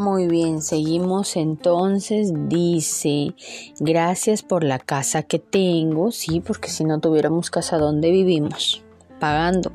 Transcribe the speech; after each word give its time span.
Muy 0.00 0.28
bien, 0.28 0.62
seguimos 0.62 1.36
entonces. 1.36 2.32
Dice, 2.48 3.34
gracias 3.80 4.42
por 4.42 4.64
la 4.64 4.78
casa 4.78 5.24
que 5.24 5.38
tengo, 5.38 6.10
sí, 6.10 6.40
porque 6.40 6.70
si 6.70 6.84
no 6.84 7.00
tuviéramos 7.00 7.50
casa, 7.50 7.76
¿dónde 7.76 8.10
vivimos? 8.10 8.82
Pagando. 9.18 9.72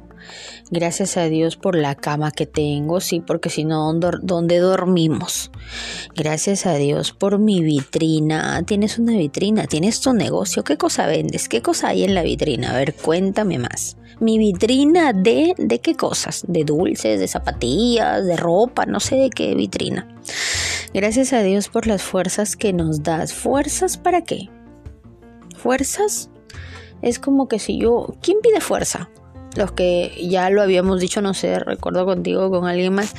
Gracias 0.71 1.17
a 1.17 1.25
Dios 1.25 1.57
por 1.57 1.75
la 1.75 1.93
cama 1.93 2.31
que 2.31 2.47
tengo, 2.47 3.01
sí, 3.01 3.19
porque 3.19 3.51
si 3.51 3.65
no, 3.65 3.93
¿dónde 3.93 4.57
dormimos? 4.57 5.51
Gracias 6.15 6.65
a 6.65 6.73
Dios 6.73 7.11
por 7.11 7.37
mi 7.37 7.61
vitrina. 7.61 8.63
Tienes 8.63 8.97
una 8.97 9.15
vitrina, 9.15 9.67
tienes 9.67 10.01
tu 10.01 10.11
negocio. 10.13 10.63
¿Qué 10.63 10.75
cosa 10.75 11.05
vendes? 11.05 11.47
¿Qué 11.47 11.61
cosa 11.61 11.89
hay 11.89 12.03
en 12.03 12.15
la 12.15 12.23
vitrina? 12.23 12.71
A 12.71 12.77
ver, 12.77 12.95
cuéntame 12.95 13.59
más. 13.59 13.95
Mi 14.19 14.37
vitrina 14.37 15.13
de, 15.13 15.53
¿de 15.57 15.79
qué 15.79 15.95
cosas? 15.95 16.43
De 16.47 16.63
dulces, 16.63 17.19
de 17.19 17.27
zapatillas, 17.27 18.25
de 18.25 18.37
ropa, 18.37 18.85
no 18.85 18.99
sé 18.99 19.15
de 19.15 19.29
qué 19.29 19.55
vitrina. 19.55 20.07
Gracias 20.93 21.33
a 21.33 21.43
Dios 21.43 21.67
por 21.67 21.87
las 21.87 22.01
fuerzas 22.01 22.55
que 22.55 22.71
nos 22.71 23.03
das. 23.03 23.33
¿Fuerzas 23.33 23.97
para 23.97 24.21
qué? 24.23 24.49
¿Fuerzas? 25.57 26.29
Es 27.01 27.19
como 27.19 27.47
que 27.47 27.59
si 27.59 27.77
yo... 27.77 28.15
¿Quién 28.21 28.37
pide 28.41 28.61
fuerza? 28.61 29.09
los 29.55 29.71
que 29.71 30.13
ya 30.21 30.49
lo 30.49 30.61
habíamos 30.61 30.99
dicho, 30.99 31.21
no 31.21 31.33
sé, 31.33 31.59
recuerdo 31.59 32.05
contigo 32.05 32.49
con 32.51 32.67
alguien 32.67 32.93
más, 32.93 33.15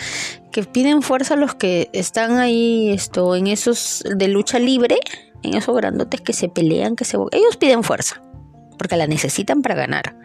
que 0.52 0.64
piden 0.64 1.02
fuerza 1.02 1.36
los 1.36 1.54
que 1.54 1.88
están 1.92 2.38
ahí 2.38 2.90
esto, 2.90 3.34
en 3.36 3.46
esos 3.46 4.04
de 4.16 4.28
lucha 4.28 4.58
libre, 4.58 4.98
en 5.42 5.54
esos 5.54 5.74
grandotes 5.76 6.20
que 6.20 6.32
se 6.32 6.48
pelean, 6.48 6.96
que 6.96 7.04
se 7.04 7.16
ellos 7.32 7.56
piden 7.58 7.82
fuerza, 7.82 8.22
porque 8.78 8.96
la 8.96 9.06
necesitan 9.06 9.62
para 9.62 9.74
ganar. 9.74 10.16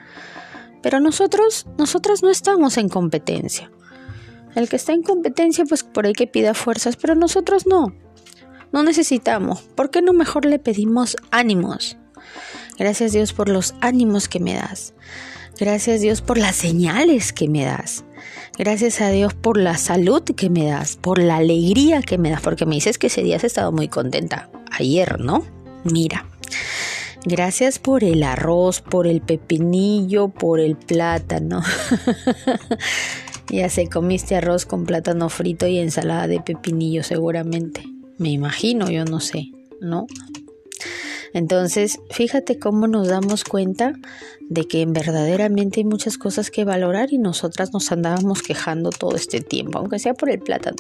Pero 0.82 1.00
nosotros, 1.00 1.68
nosotras 1.78 2.24
no 2.24 2.30
estamos 2.30 2.78
en 2.78 2.90
competencia. 2.90 3.72
El 4.56 4.68
que 4.68 4.76
está 4.76 4.94
en 4.94 5.04
competencia, 5.04 5.66
pues 5.66 5.84
por 5.84 6.06
ahí 6.06 6.14
que 6.14 6.28
pida 6.28 6.54
fuerzas, 6.54 6.98
pero 6.98 7.16
nosotros 7.16 7.66
no. 7.68 7.94
No 8.72 8.84
necesitamos. 8.84 9.62
¿Por 9.62 9.90
qué 9.90 10.02
no 10.02 10.14
mejor 10.14 10.46
le 10.46 10.60
pedimos 10.60 11.18
ánimos? 11.30 11.98
Gracias 12.78 13.12
Dios 13.12 13.34
por 13.34 13.50
los 13.50 13.76
ánimos 13.82 14.28
que 14.28 14.40
me 14.40 14.56
das. 14.56 14.94
Gracias 15.60 16.02
Dios 16.02 16.22
por 16.22 16.38
las 16.38 16.56
señales 16.56 17.34
que 17.34 17.48
me 17.48 17.64
das. 17.66 18.04
Gracias 18.58 19.02
a 19.02 19.10
Dios 19.10 19.34
por 19.34 19.58
la 19.58 19.78
salud 19.78 20.24
que 20.24 20.50
me 20.50 20.66
das, 20.66 20.98
por 20.98 21.20
la 21.20 21.38
alegría 21.38 22.02
que 22.02 22.18
me 22.18 22.30
das, 22.30 22.42
porque 22.42 22.66
me 22.66 22.76
dices 22.76 22.98
que 22.98 23.08
ese 23.08 23.24
día 23.24 23.38
has 23.38 23.44
estado 23.44 23.72
muy 23.72 23.88
contenta. 23.88 24.50
Ayer, 24.72 25.20
¿no? 25.20 25.46
Mira. 25.84 26.31
Gracias 27.26 27.78
por 27.78 28.04
el 28.04 28.24
arroz, 28.24 28.82
por 28.82 29.06
el 29.06 29.22
pepinillo, 29.22 30.30
por 30.30 30.60
el 30.60 30.76
plátano. 30.76 31.62
ya 33.50 33.70
sé, 33.70 33.88
comiste 33.88 34.36
arroz 34.36 34.66
con 34.66 34.86
plátano 34.86 35.30
frito 35.30 35.68
y 35.68 35.78
ensalada 35.78 36.28
de 36.28 36.42
pepinillo 36.42 37.04
seguramente. 37.04 37.84
Me 38.18 38.30
imagino, 38.30 38.90
yo 38.90 39.06
no 39.06 39.20
sé, 39.20 39.52
¿no? 39.82 40.08
Entonces, 41.34 42.00
fíjate 42.10 42.58
cómo 42.58 42.88
nos 42.88 43.08
damos 43.08 43.44
cuenta 43.44 43.94
de 44.50 44.68
que 44.68 44.86
verdaderamente 44.86 45.80
hay 45.80 45.86
muchas 45.86 46.18
cosas 46.18 46.52
que 46.52 46.66
valorar 46.66 47.14
y 47.14 47.20
nosotras 47.20 47.72
nos 47.72 47.92
andábamos 47.92 48.42
quejando 48.42 48.90
todo 48.90 49.16
este 49.16 49.42
tiempo, 49.42 49.80
aunque 49.80 50.00
sea 50.00 50.14
por 50.14 50.30
el 50.30 50.40
plátano. 50.40 50.78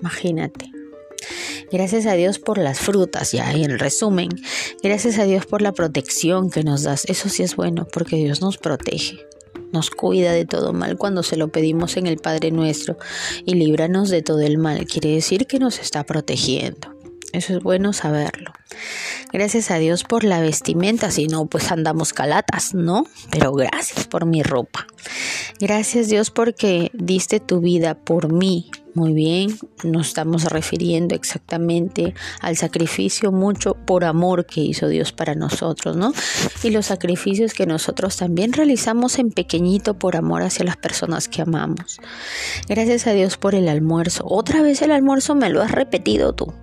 Imagínate. 0.00 0.75
Gracias 1.70 2.06
a 2.06 2.14
Dios 2.14 2.38
por 2.38 2.58
las 2.58 2.78
frutas, 2.78 3.32
ya 3.32 3.52
en 3.52 3.78
resumen. 3.78 4.28
Gracias 4.82 5.18
a 5.18 5.24
Dios 5.24 5.46
por 5.46 5.62
la 5.62 5.72
protección 5.72 6.50
que 6.50 6.62
nos 6.62 6.82
das. 6.82 7.04
Eso 7.06 7.28
sí 7.28 7.42
es 7.42 7.56
bueno, 7.56 7.86
porque 7.92 8.16
Dios 8.16 8.40
nos 8.40 8.58
protege. 8.58 9.18
Nos 9.72 9.90
cuida 9.90 10.32
de 10.32 10.44
todo 10.44 10.72
mal 10.72 10.96
cuando 10.96 11.22
se 11.22 11.36
lo 11.36 11.48
pedimos 11.48 11.96
en 11.96 12.06
el 12.06 12.18
Padre 12.18 12.50
nuestro 12.50 12.98
y 13.44 13.54
líbranos 13.54 14.10
de 14.10 14.22
todo 14.22 14.40
el 14.40 14.58
mal. 14.58 14.86
Quiere 14.86 15.10
decir 15.10 15.46
que 15.46 15.58
nos 15.58 15.80
está 15.80 16.04
protegiendo. 16.04 16.94
Eso 17.32 17.56
es 17.56 17.62
bueno 17.62 17.92
saberlo. 17.92 18.52
Gracias 19.32 19.70
a 19.70 19.78
Dios 19.78 20.04
por 20.04 20.24
la 20.24 20.40
vestimenta, 20.40 21.10
si 21.10 21.26
no, 21.26 21.46
pues 21.46 21.70
andamos 21.70 22.12
calatas, 22.12 22.74
¿no? 22.74 23.04
Pero 23.30 23.52
gracias 23.52 24.06
por 24.06 24.24
mi 24.24 24.42
ropa. 24.42 24.86
Gracias 25.58 26.08
Dios 26.08 26.30
porque 26.30 26.90
diste 26.92 27.40
tu 27.40 27.60
vida 27.60 27.94
por 27.94 28.32
mí. 28.32 28.70
Muy 28.94 29.12
bien, 29.12 29.58
nos 29.84 30.08
estamos 30.08 30.44
refiriendo 30.44 31.14
exactamente 31.14 32.14
al 32.40 32.56
sacrificio 32.56 33.30
mucho 33.30 33.74
por 33.74 34.04
amor 34.04 34.46
que 34.46 34.62
hizo 34.62 34.88
Dios 34.88 35.12
para 35.12 35.34
nosotros, 35.34 35.96
¿no? 35.96 36.14
Y 36.62 36.70
los 36.70 36.86
sacrificios 36.86 37.52
que 37.52 37.66
nosotros 37.66 38.16
también 38.16 38.54
realizamos 38.54 39.18
en 39.18 39.30
pequeñito 39.30 39.98
por 39.98 40.16
amor 40.16 40.42
hacia 40.42 40.64
las 40.64 40.78
personas 40.78 41.28
que 41.28 41.42
amamos. 41.42 41.98
Gracias 42.68 43.06
a 43.06 43.12
Dios 43.12 43.36
por 43.36 43.54
el 43.54 43.68
almuerzo. 43.68 44.24
Otra 44.26 44.62
vez 44.62 44.80
el 44.80 44.92
almuerzo 44.92 45.34
me 45.34 45.50
lo 45.50 45.62
has 45.62 45.72
repetido 45.72 46.34
tú. 46.34 46.54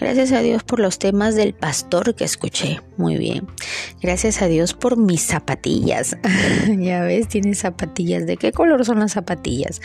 Gracias 0.00 0.32
a 0.32 0.40
Dios 0.40 0.62
por 0.62 0.80
los 0.80 0.98
temas 0.98 1.34
del 1.34 1.54
pastor 1.54 2.14
que 2.14 2.24
escuché. 2.24 2.80
Muy 2.96 3.16
bien. 3.16 3.46
Gracias 4.00 4.42
a 4.42 4.46
Dios 4.46 4.74
por 4.74 4.96
mis 4.96 5.22
zapatillas. 5.22 6.16
ya 6.78 7.02
ves, 7.02 7.28
tiene 7.28 7.54
zapatillas. 7.54 8.26
¿De 8.26 8.36
qué 8.36 8.52
color 8.52 8.84
son 8.84 9.00
las 9.00 9.12
zapatillas? 9.12 9.80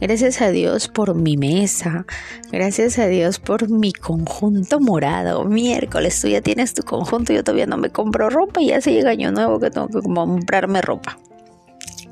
Gracias 0.00 0.40
a 0.40 0.50
Dios 0.50 0.88
por 0.88 1.14
mi 1.14 1.36
mesa. 1.36 2.06
Gracias 2.50 2.98
a 2.98 3.06
Dios 3.06 3.38
por 3.38 3.68
mi 3.70 3.92
conjunto 3.92 4.80
morado. 4.80 5.44
Miércoles, 5.44 6.20
tú 6.20 6.28
ya 6.28 6.40
tienes 6.40 6.74
tu 6.74 6.82
conjunto. 6.82 7.32
Yo 7.32 7.44
todavía 7.44 7.66
no 7.66 7.76
me 7.76 7.90
compro 7.90 8.30
ropa 8.30 8.60
y 8.60 8.68
ya 8.68 8.80
se 8.80 8.92
llega 8.92 9.10
año 9.10 9.32
nuevo 9.32 9.58
que 9.58 9.70
tengo 9.70 9.88
que 9.88 10.00
comprarme 10.00 10.80
ropa. 10.82 11.18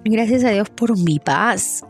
Gracias 0.04 0.44
a 0.44 0.50
Dios 0.50 0.70
por 0.70 0.96
mi 0.98 1.18
paz. 1.18 1.84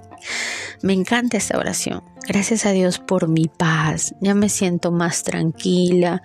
Me 0.82 0.92
encanta 0.92 1.36
esta 1.36 1.58
oración. 1.58 2.02
Gracias 2.26 2.66
a 2.66 2.72
Dios 2.72 2.98
por 2.98 3.28
mi 3.28 3.46
paz. 3.46 4.14
Ya 4.20 4.34
me 4.34 4.48
siento 4.48 4.90
más 4.90 5.22
tranquila, 5.22 6.22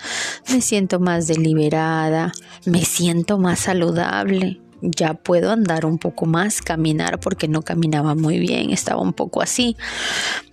me 0.52 0.62
siento 0.62 1.00
más 1.00 1.28
deliberada, 1.28 2.32
me 2.66 2.84
siento 2.86 3.38
más 3.38 3.60
saludable 3.60 4.62
ya 4.82 5.14
puedo 5.14 5.52
andar 5.52 5.86
un 5.86 5.98
poco 5.98 6.26
más, 6.26 6.62
caminar 6.62 7.20
porque 7.20 7.48
no 7.48 7.62
caminaba 7.62 8.16
muy 8.16 8.40
bien, 8.40 8.72
estaba 8.72 9.02
un 9.02 9.14
poco 9.14 9.42
así, 9.42 9.78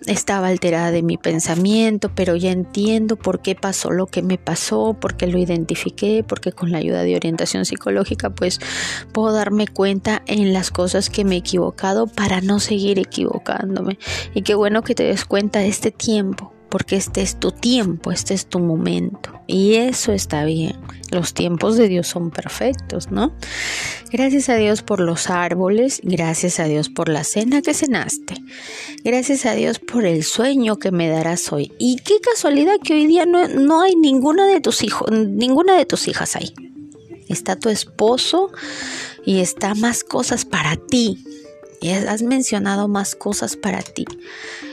estaba 0.06 0.48
alterada 0.48 0.90
de 0.90 1.02
mi 1.02 1.16
pensamiento, 1.16 2.10
pero 2.14 2.36
ya 2.36 2.50
entiendo 2.50 3.16
por 3.16 3.40
qué 3.40 3.54
pasó 3.54 3.90
lo 3.90 4.06
que 4.06 4.22
me 4.22 4.38
pasó, 4.38 4.96
porque 5.00 5.26
lo 5.26 5.38
identifiqué, 5.38 6.24
porque 6.26 6.52
con 6.52 6.70
la 6.70 6.78
ayuda 6.78 7.02
de 7.02 7.16
orientación 7.16 7.64
psicológica 7.64 8.30
pues 8.30 8.60
puedo 9.12 9.32
darme 9.32 9.66
cuenta 9.66 10.22
en 10.26 10.52
las 10.52 10.70
cosas 10.70 11.10
que 11.10 11.24
me 11.24 11.36
he 11.36 11.38
equivocado 11.38 12.06
para 12.06 12.40
no 12.40 12.60
seguir 12.60 12.98
equivocándome. 12.98 13.98
Y 14.34 14.42
qué 14.42 14.54
bueno 14.54 14.82
que 14.82 14.94
te 14.94 15.04
des 15.04 15.24
cuenta 15.24 15.60
de 15.60 15.68
este 15.68 15.90
tiempo 15.90 16.52
porque 16.68 16.96
este 16.96 17.22
es 17.22 17.38
tu 17.38 17.52
tiempo, 17.52 18.12
este 18.12 18.34
es 18.34 18.46
tu 18.46 18.58
momento. 18.58 19.32
Y 19.46 19.74
eso 19.74 20.12
está 20.12 20.44
bien. 20.44 20.76
Los 21.10 21.32
tiempos 21.32 21.76
de 21.76 21.88
Dios 21.88 22.06
son 22.06 22.30
perfectos, 22.30 23.10
¿no? 23.10 23.32
Gracias 24.10 24.48
a 24.48 24.56
Dios 24.56 24.82
por 24.82 25.00
los 25.00 25.30
árboles, 25.30 26.00
gracias 26.02 26.60
a 26.60 26.64
Dios 26.64 26.88
por 26.88 27.08
la 27.08 27.24
cena 27.24 27.62
que 27.62 27.74
cenaste, 27.74 28.34
gracias 29.04 29.46
a 29.46 29.54
Dios 29.54 29.78
por 29.78 30.04
el 30.04 30.22
sueño 30.24 30.78
que 30.78 30.90
me 30.90 31.08
darás 31.08 31.52
hoy. 31.52 31.72
Y 31.78 31.96
qué 31.96 32.20
casualidad 32.20 32.76
que 32.82 32.94
hoy 32.94 33.06
día 33.06 33.26
no, 33.26 33.48
no 33.48 33.80
hay 33.80 33.94
ninguna 33.96 34.46
de 34.46 34.60
tus 34.60 34.82
hijos, 34.82 35.10
ninguna 35.10 35.76
de 35.76 35.86
tus 35.86 36.08
hijas 36.08 36.36
ahí. 36.36 36.52
Está 37.28 37.56
tu 37.56 37.68
esposo 37.68 38.50
y 39.24 39.40
está 39.40 39.74
más 39.74 40.04
cosas 40.04 40.44
para 40.44 40.76
ti. 40.76 41.24
Y 41.80 41.90
has 41.90 42.22
mencionado 42.22 42.88
más 42.88 43.14
cosas 43.14 43.56
para 43.56 43.82
ti. 43.82 44.04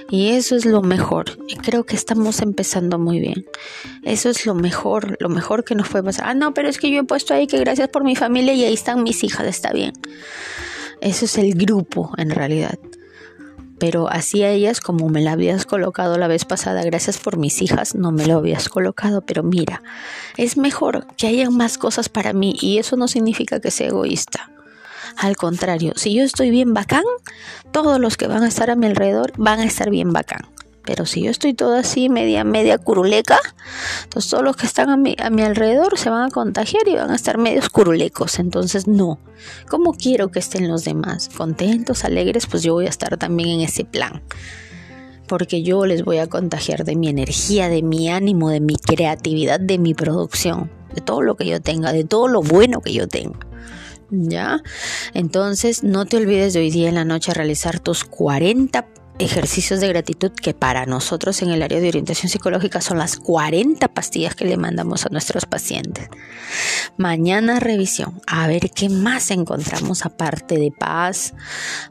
Y 0.09 0.29
eso 0.29 0.55
es 0.55 0.65
lo 0.65 0.81
mejor. 0.81 1.37
Y 1.47 1.55
creo 1.55 1.85
que 1.85 1.95
estamos 1.95 2.41
empezando 2.41 2.99
muy 2.99 3.19
bien. 3.19 3.45
Eso 4.03 4.29
es 4.29 4.45
lo 4.45 4.53
mejor, 4.53 5.17
lo 5.19 5.29
mejor 5.29 5.63
que 5.63 5.75
nos 5.75 5.89
puede 5.89 6.03
pasar. 6.03 6.27
Ah, 6.27 6.33
no, 6.33 6.53
pero 6.53 6.69
es 6.69 6.77
que 6.77 6.91
yo 6.91 7.01
he 7.01 7.03
puesto 7.03 7.33
ahí 7.33 7.47
que 7.47 7.59
gracias 7.59 7.89
por 7.89 8.03
mi 8.03 8.15
familia 8.15 8.53
y 8.53 8.63
ahí 8.63 8.73
están 8.73 9.03
mis 9.03 9.23
hijas, 9.23 9.47
está 9.47 9.71
bien. 9.71 9.93
Eso 11.01 11.25
es 11.25 11.37
el 11.37 11.55
grupo 11.55 12.13
en 12.17 12.29
realidad. 12.29 12.77
Pero 13.79 14.09
así 14.09 14.43
a 14.43 14.51
ellas 14.51 14.79
como 14.79 15.09
me 15.09 15.21
la 15.21 15.33
habías 15.33 15.65
colocado 15.65 16.17
la 16.17 16.27
vez 16.27 16.45
pasada, 16.45 16.83
gracias 16.83 17.17
por 17.17 17.37
mis 17.37 17.61
hijas, 17.61 17.93
no 17.93 18.11
me 18.11 18.25
lo 18.25 18.37
habías 18.37 18.69
colocado, 18.69 19.21
pero 19.25 19.43
mira, 19.43 19.83
es 20.37 20.55
mejor 20.55 21.07
que 21.17 21.27
haya 21.27 21.49
más 21.49 21.77
cosas 21.77 22.07
para 22.07 22.31
mí 22.31 22.55
y 22.61 22.77
eso 22.77 22.95
no 22.95 23.09
significa 23.09 23.59
que 23.59 23.71
sea 23.71 23.87
egoísta. 23.87 24.49
Al 25.17 25.37
contrario, 25.37 25.93
si 25.95 26.13
yo 26.13 26.23
estoy 26.23 26.49
bien 26.49 26.73
bacán, 26.73 27.03
todos 27.71 27.99
los 27.99 28.17
que 28.17 28.27
van 28.27 28.43
a 28.43 28.47
estar 28.47 28.69
a 28.69 28.75
mi 28.75 28.87
alrededor 28.87 29.31
van 29.37 29.59
a 29.59 29.65
estar 29.65 29.89
bien 29.89 30.11
bacán. 30.11 30.41
Pero 30.85 31.05
si 31.05 31.23
yo 31.23 31.31
estoy 31.31 31.53
todo 31.53 31.75
así, 31.75 32.09
media, 32.09 32.43
media 32.43 32.77
curuleca, 32.77 33.39
entonces 34.03 34.29
todos 34.29 34.43
los 34.43 34.55
que 34.55 34.67
están 34.67 34.89
a 34.89 34.97
mi, 34.97 35.15
a 35.19 35.31
mi 35.31 35.41
alrededor 35.41 35.97
se 35.97 36.11
van 36.11 36.27
a 36.27 36.29
contagiar 36.29 36.87
y 36.87 36.95
van 36.95 37.09
a 37.09 37.15
estar 37.15 37.37
medios 37.39 37.69
curulecos. 37.69 38.37
Entonces, 38.37 38.87
no. 38.87 39.19
¿Cómo 39.67 39.93
quiero 39.93 40.29
que 40.29 40.39
estén 40.39 40.67
los 40.67 40.83
demás? 40.83 41.29
Contentos, 41.35 42.05
alegres, 42.05 42.45
pues 42.45 42.61
yo 42.61 42.73
voy 42.73 42.85
a 42.85 42.89
estar 42.89 43.17
también 43.17 43.49
en 43.49 43.61
ese 43.61 43.83
plan. 43.83 44.21
Porque 45.27 45.63
yo 45.63 45.87
les 45.87 46.05
voy 46.05 46.19
a 46.19 46.27
contagiar 46.27 46.83
de 46.83 46.95
mi 46.95 47.09
energía, 47.09 47.67
de 47.67 47.81
mi 47.81 48.09
ánimo, 48.09 48.51
de 48.51 48.59
mi 48.59 48.75
creatividad, 48.75 49.59
de 49.59 49.79
mi 49.79 49.95
producción, 49.95 50.69
de 50.93 51.01
todo 51.01 51.23
lo 51.23 51.35
que 51.35 51.47
yo 51.47 51.61
tenga, 51.61 51.93
de 51.93 52.03
todo 52.03 52.27
lo 52.27 52.43
bueno 52.43 52.81
que 52.81 52.93
yo 52.93 53.07
tenga. 53.07 53.39
¿Ya? 54.09 54.61
Entonces 55.13 55.83
no 55.83 56.05
te 56.05 56.17
olvides 56.17 56.53
de 56.53 56.59
hoy 56.59 56.71
día 56.71 56.89
en 56.89 56.95
la 56.95 57.05
noche 57.05 57.33
realizar 57.33 57.79
tus 57.79 58.03
40 58.03 58.85
ejercicios 59.19 59.79
de 59.79 59.87
gratitud 59.87 60.31
que 60.31 60.53
para 60.53 60.85
nosotros 60.85 61.41
en 61.41 61.49
el 61.49 61.61
área 61.61 61.79
de 61.79 61.87
orientación 61.87 62.29
psicológica 62.29 62.81
son 62.81 62.97
las 62.97 63.17
40 63.17 63.87
pastillas 63.89 64.35
que 64.35 64.45
le 64.45 64.57
mandamos 64.57 65.05
a 65.05 65.09
nuestros 65.09 65.45
pacientes. 65.45 66.09
Mañana 66.97 67.59
revisión, 67.59 68.21
a 68.27 68.47
ver 68.47 68.69
qué 68.71 68.89
más 68.89 69.31
encontramos 69.31 70.05
aparte 70.05 70.57
de 70.57 70.71
paz, 70.71 71.33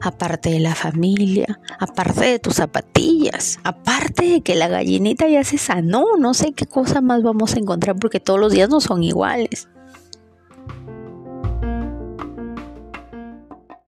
aparte 0.01 0.51
de 0.51 0.59
la 0.59 0.75
familia, 0.75 1.59
aparte 1.79 2.25
de 2.25 2.39
tus 2.39 2.55
zapatillas, 2.55 3.59
aparte 3.63 4.25
de 4.25 4.41
que 4.41 4.55
la 4.55 4.67
gallinita 4.67 5.27
ya 5.27 5.43
se 5.43 5.57
sanó, 5.57 6.05
no 6.19 6.33
sé 6.33 6.53
qué 6.53 6.65
cosa 6.65 7.01
más 7.01 7.23
vamos 7.23 7.55
a 7.55 7.59
encontrar 7.59 7.95
porque 7.95 8.19
todos 8.19 8.39
los 8.39 8.51
días 8.51 8.69
no 8.69 8.81
son 8.81 9.03
iguales. 9.03 9.67